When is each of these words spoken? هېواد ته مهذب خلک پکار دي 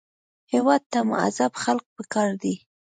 هېواد 0.53 0.81
ته 0.91 0.99
مهذب 1.09 1.51
خلک 1.63 1.85
پکار 1.95 2.29
دي 2.41 2.53